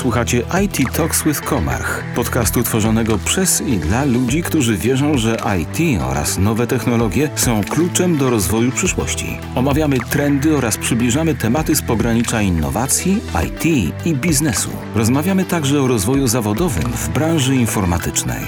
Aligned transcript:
Słuchacie 0.00 0.42
IT 0.64 0.96
Talks 0.96 1.24
with 1.24 1.40
Komarch, 1.40 2.04
podcastu 2.14 2.62
tworzonego 2.62 3.18
przez 3.18 3.60
i 3.60 3.76
dla 3.76 4.04
ludzi, 4.04 4.42
którzy 4.42 4.76
wierzą, 4.76 5.18
że 5.18 5.36
IT 5.60 6.02
oraz 6.02 6.38
nowe 6.38 6.66
technologie 6.66 7.30
są 7.36 7.64
kluczem 7.64 8.16
do 8.16 8.30
rozwoju 8.30 8.72
przyszłości. 8.72 9.38
Omawiamy 9.54 9.96
trendy 10.10 10.56
oraz 10.56 10.76
przybliżamy 10.76 11.34
tematy 11.34 11.76
z 11.76 11.82
pogranicza 11.82 12.42
innowacji, 12.42 13.20
IT 13.46 13.64
i 14.06 14.14
biznesu. 14.14 14.70
Rozmawiamy 14.94 15.44
także 15.44 15.82
o 15.82 15.86
rozwoju 15.86 16.26
zawodowym 16.26 16.92
w 16.92 17.08
branży 17.08 17.56
informatycznej. 17.56 18.40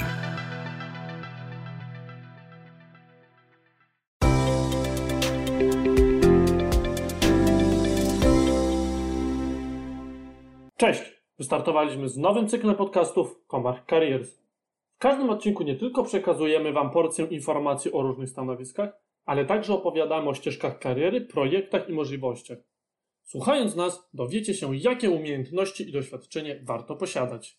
Cześć! 10.77 11.12
Wystartowaliśmy 11.39 12.09
z 12.09 12.17
nowym 12.17 12.49
cyklem 12.49 12.75
podcastów 12.75 13.41
Comarch 13.51 13.87
Careers. 13.87 14.31
W 14.95 14.99
każdym 14.99 15.31
odcinku 15.31 15.63
nie 15.63 15.77
tylko 15.77 16.05
przekazujemy 16.05 16.73
Wam 16.73 16.91
porcję 16.91 17.25
informacji 17.25 17.93
o 17.93 18.03
różnych 18.03 18.31
stanowiskach, 18.31 18.91
ale 19.25 19.45
także 19.45 19.75
opowiadamy 19.75 20.29
o 20.29 20.35
ścieżkach 20.35 20.79
kariery, 20.79 21.21
projektach 21.21 21.89
i 21.89 21.93
możliwościach. 21.93 22.59
Słuchając 23.23 23.77
nas, 23.77 24.09
dowiecie 24.15 24.55
się, 24.55 24.77
jakie 24.77 25.11
umiejętności 25.11 25.89
i 25.89 25.93
doświadczenie 25.93 26.61
warto 26.63 26.97
posiadać. 26.97 27.59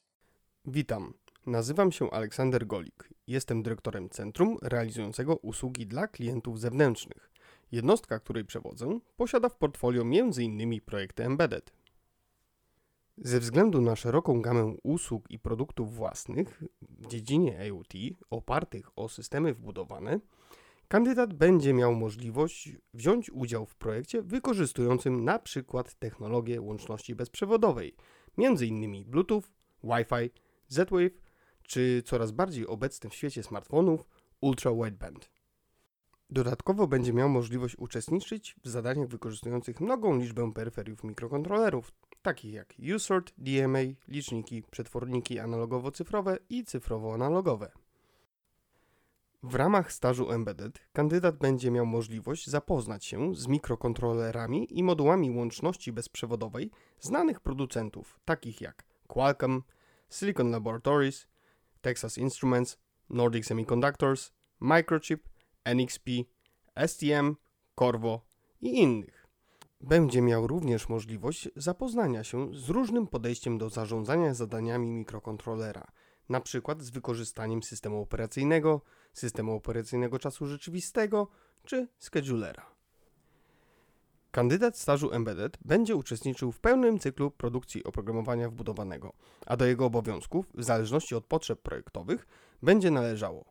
Witam. 0.66 1.14
Nazywam 1.46 1.92
się 1.92 2.12
Aleksander 2.12 2.68
Golik. 2.68 3.10
Jestem 3.28 3.64
dyrektorem 3.64 4.10
centrum 4.10 4.58
realizującego 4.62 5.36
usługi 5.36 5.88
dla 5.88 6.08
klientów 6.08 6.60
zewnętrznych. 6.60 7.32
Jednostka, 7.72 8.20
której 8.20 8.46
przewodzę, 8.46 9.00
posiada 9.18 9.50
w 9.50 9.56
portfolio 9.56 10.02
m.in. 10.02 10.82
projekty 10.82 11.24
embedded. 11.24 11.83
Ze 13.18 13.40
względu 13.40 13.82
na 13.82 13.96
szeroką 13.96 14.42
gamę 14.42 14.76
usług 14.84 15.32
i 15.32 15.40
produktów 15.40 15.96
własnych 15.96 16.64
w 16.82 17.08
dziedzinie 17.08 17.68
IoT 17.68 17.94
opartych 18.30 18.90
o 18.96 19.10
systemy 19.10 19.54
wbudowane, 19.54 20.20
kandydat 20.88 21.34
będzie 21.34 21.74
miał 21.74 21.96
możliwość 21.96 22.72
wziąć 22.94 23.30
udział 23.30 23.66
w 23.66 23.76
projekcie 23.76 24.22
wykorzystującym 24.22 25.24
na 25.24 25.40
przykład 25.40 25.94
technologię 25.94 26.62
łączności 26.62 27.16
bezprzewodowej, 27.16 27.96
m.in. 28.38 29.04
Bluetooth, 29.06 29.44
Wi-Fi, 29.84 30.30
Z-Wave 30.68 31.12
czy 31.68 32.04
coraz 32.06 32.32
bardziej 32.32 32.68
obecny 32.68 33.10
w 33.10 33.14
świecie 33.14 33.44
smartfonów 33.44 34.06
Ultra 34.42 34.72
Wideband. 34.72 35.30
Dodatkowo 36.30 36.88
będzie 36.88 37.14
miał 37.14 37.30
możliwość 37.30 37.76
uczestniczyć 37.78 38.56
w 38.64 38.68
zadaniach 38.68 39.08
wykorzystujących 39.08 39.82
mnogą 39.82 40.20
liczbę 40.20 40.54
peryferiów 40.54 41.04
mikrokontrolerów, 41.04 41.92
takich 42.24 42.54
jak 42.54 42.74
USORT, 42.96 43.34
DMA, 43.38 43.80
liczniki, 44.08 44.64
przetworniki 44.72 45.40
analogowo-cyfrowe 45.40 46.38
i 46.50 46.64
cyfrowo-analogowe. 46.64 47.68
W 49.44 49.56
ramach 49.56 49.94
stażu 49.94 50.32
Embedded 50.32 50.80
kandydat 50.94 51.38
będzie 51.38 51.72
miał 51.72 51.86
możliwość 51.86 52.50
zapoznać 52.50 53.06
się 53.06 53.36
z 53.36 53.48
mikrokontrolerami 53.48 54.80
i 54.80 54.84
modułami 54.84 55.32
łączności 55.32 55.92
bezprzewodowej 55.92 56.72
znanych 57.00 57.40
producentów, 57.40 58.20
takich 58.26 58.62
jak 58.62 58.84
Qualcomm, 59.08 59.64
Silicon 60.10 60.52
Laboratories, 60.52 61.28
Texas 61.82 62.18
Instruments, 62.18 62.78
Nordic 63.10 63.46
Semiconductors, 63.46 64.32
Microchip, 64.60 65.30
NXP, 65.64 66.12
STM, 66.88 67.36
Corvo 67.76 68.22
i 68.62 68.80
innych. 68.82 69.13
Będzie 69.84 70.22
miał 70.22 70.48
również 70.48 70.90
możliwość 70.90 71.50
zapoznania 71.56 72.24
się 72.24 72.56
z 72.56 72.70
różnym 72.70 73.08
podejściem 73.08 73.58
do 73.58 73.70
zarządzania 73.70 74.34
zadaniami 74.34 74.92
mikrokontrolera, 74.92 75.88
na 76.30 76.42
przykład 76.42 76.82
z 76.82 76.90
wykorzystaniem 76.90 77.64
systemu 77.64 78.02
operacyjnego, 78.02 78.82
systemu 79.14 79.56
operacyjnego 79.56 80.20
czasu 80.20 80.46
rzeczywistego 80.46 81.28
czy 81.66 81.88
schedulera. 82.00 82.66
Kandydat 84.32 84.78
stażu 84.78 85.12
Embedded 85.12 85.58
będzie 85.66 85.96
uczestniczył 85.96 86.52
w 86.52 86.60
pełnym 86.60 87.00
cyklu 87.00 87.32
produkcji 87.32 87.84
oprogramowania 87.84 88.50
wbudowanego, 88.50 89.14
a 89.46 89.58
do 89.58 89.66
jego 89.66 89.86
obowiązków, 89.86 90.46
w 90.54 90.64
zależności 90.64 91.16
od 91.16 91.26
potrzeb 91.26 91.62
projektowych, 91.62 92.28
będzie 92.62 92.92
należało 92.92 93.46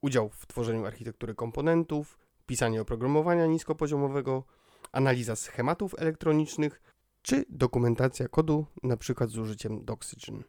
udział 0.00 0.28
w 0.28 0.46
tworzeniu 0.46 0.86
architektury 0.86 1.34
komponentów, 1.34 2.18
pisanie 2.46 2.80
oprogramowania 2.80 3.46
niskopoziomowego, 3.46 4.44
analiza 4.92 5.36
schematów 5.36 5.94
elektronicznych 5.98 6.82
czy 7.22 7.44
dokumentacja 7.48 8.28
kodu, 8.28 8.66
np. 8.82 9.28
z 9.28 9.38
użyciem 9.38 9.84
Doxygen. 9.84 10.44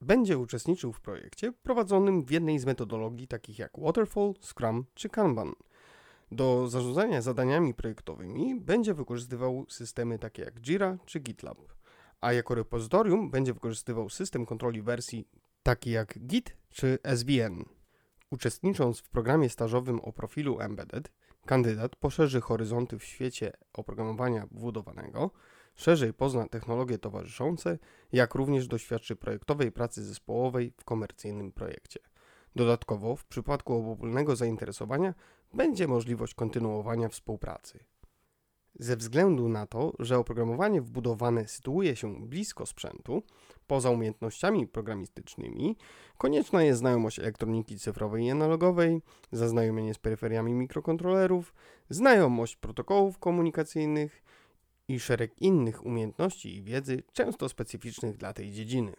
Będzie 0.00 0.38
uczestniczył 0.38 0.92
w 0.92 1.00
projekcie 1.00 1.52
prowadzonym 1.52 2.24
w 2.24 2.30
jednej 2.30 2.58
z 2.58 2.66
metodologii 2.66 3.28
takich 3.28 3.58
jak 3.58 3.72
Waterfall, 3.78 4.34
Scrum 4.40 4.84
czy 4.94 5.08
Kanban. 5.08 5.52
Do 6.32 6.68
zarządzania 6.68 7.22
zadaniami 7.22 7.74
projektowymi 7.74 8.60
będzie 8.60 8.94
wykorzystywał 8.94 9.66
systemy 9.68 10.18
takie 10.18 10.42
jak 10.42 10.60
Jira 10.60 10.98
czy 11.06 11.20
GitLab, 11.20 11.58
a 12.20 12.32
jako 12.32 12.54
repozytorium 12.54 13.30
będzie 13.30 13.52
wykorzystywał 13.52 14.10
system 14.10 14.46
kontroli 14.46 14.82
wersji 14.82 15.28
taki 15.62 15.90
jak 15.90 16.18
Git 16.26 16.56
czy 16.70 16.98
SVN. 17.16 17.64
Uczestnicząc 18.30 18.98
w 18.98 19.08
programie 19.08 19.48
stażowym 19.48 20.00
o 20.00 20.12
profilu 20.12 20.60
Embedded, 20.60 21.12
kandydat 21.46 21.96
poszerzy 21.96 22.40
horyzonty 22.40 22.98
w 22.98 23.04
świecie 23.04 23.52
oprogramowania 23.72 24.46
wbudowanego, 24.46 25.30
szerzej 25.74 26.14
pozna 26.14 26.48
technologie 26.48 26.98
towarzyszące, 26.98 27.78
jak 28.12 28.34
również 28.34 28.68
doświadczy 28.68 29.16
projektowej 29.16 29.72
pracy 29.72 30.04
zespołowej 30.04 30.72
w 30.76 30.84
komercyjnym 30.84 31.52
projekcie. 31.52 32.00
Dodatkowo, 32.56 33.16
w 33.16 33.24
przypadku 33.24 33.90
ogólnego 33.92 34.36
zainteresowania, 34.36 35.14
będzie 35.54 35.88
możliwość 35.88 36.34
kontynuowania 36.34 37.08
współpracy. 37.08 37.84
Ze 38.74 38.96
względu 38.96 39.48
na 39.48 39.66
to, 39.66 39.92
że 39.98 40.18
oprogramowanie 40.18 40.82
wbudowane 40.82 41.48
sytuuje 41.48 41.96
się 41.96 42.28
blisko 42.28 42.66
sprzętu, 42.66 43.22
poza 43.68 43.90
umiejętnościami 43.90 44.66
programistycznymi, 44.66 45.76
konieczna 46.18 46.62
jest 46.62 46.78
znajomość 46.78 47.18
elektroniki 47.18 47.78
cyfrowej 47.78 48.24
i 48.24 48.30
analogowej, 48.30 49.02
zaznajomienie 49.32 49.94
z 49.94 49.98
peryferiami 49.98 50.52
mikrokontrolerów, 50.52 51.54
znajomość 51.90 52.56
protokołów 52.56 53.18
komunikacyjnych 53.18 54.22
i 54.88 55.00
szereg 55.00 55.42
innych 55.42 55.86
umiejętności 55.86 56.56
i 56.56 56.62
wiedzy, 56.62 57.02
często 57.12 57.48
specyficznych 57.48 58.16
dla 58.16 58.32
tej 58.32 58.52
dziedziny. 58.52 58.92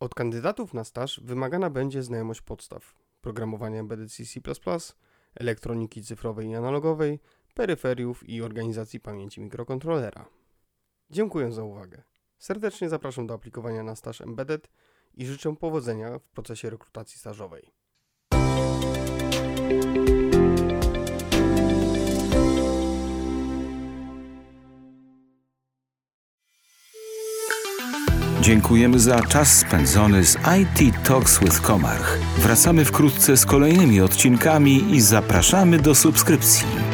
Od 0.00 0.14
kandydatów 0.14 0.74
na 0.74 0.84
staż 0.84 1.20
wymagana 1.24 1.70
będzie 1.70 2.02
znajomość 2.02 2.40
podstaw 2.40 2.94
programowania 3.20 3.80
embedded 3.80 4.12
C++, 4.12 4.40
elektroniki 5.34 6.02
cyfrowej 6.02 6.48
i 6.48 6.54
analogowej, 6.54 7.20
peryferiów 7.54 8.28
i 8.28 8.42
organizacji 8.42 9.00
pamięci 9.00 9.40
mikrokontrolera. 9.40 10.28
Dziękuję 11.10 11.52
za 11.52 11.64
uwagę. 11.64 12.02
Serdecznie 12.44 12.88
zapraszam 12.88 13.26
do 13.26 13.34
aplikowania 13.34 13.82
na 13.82 13.96
staż 13.96 14.20
Embedded 14.20 14.70
i 15.14 15.26
życzę 15.26 15.56
powodzenia 15.56 16.18
w 16.18 16.22
procesie 16.22 16.70
rekrutacji 16.70 17.18
stażowej. 17.18 17.72
Dziękujemy 28.40 28.98
za 28.98 29.22
czas 29.22 29.58
spędzony 29.58 30.24
z 30.24 30.36
IT 30.36 30.94
Talks 31.08 31.40
with 31.40 31.60
Komarch. 31.60 32.18
Wracamy 32.38 32.84
wkrótce 32.84 33.36
z 33.36 33.46
kolejnymi 33.46 34.00
odcinkami 34.00 34.94
i 34.94 35.00
zapraszamy 35.00 35.78
do 35.78 35.94
subskrypcji. 35.94 36.93